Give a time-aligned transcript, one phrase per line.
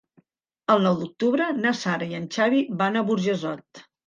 [0.75, 3.85] El nou d'octubre na Sara i en Xavi van a Burjassot.